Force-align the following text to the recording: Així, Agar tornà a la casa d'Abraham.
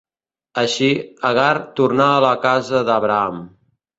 Així, 0.61 0.87
Agar 1.31 1.51
tornà 1.81 2.09
a 2.15 2.25
la 2.25 2.33
casa 2.47 2.83
d'Abraham. 2.91 3.41